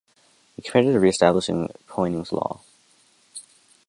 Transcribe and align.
He 0.55 0.63
compared 0.63 0.87
it 0.87 0.93
to 0.93 0.99
re-establishing 0.99 1.67
Poynings' 1.85 2.31
Law. 2.31 2.61